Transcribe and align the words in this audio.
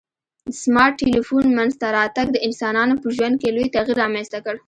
د 0.49 0.51
سمارټ 0.63 0.93
ټلیفون 1.01 1.45
منځته 1.57 1.87
راتګ 1.97 2.27
د 2.31 2.37
انسانانو 2.47 2.93
په 3.01 3.07
ژوند 3.15 3.35
کي 3.41 3.49
لوی 3.55 3.67
تغیر 3.75 3.97
رامنځته 4.03 4.39
کړ 4.45 4.55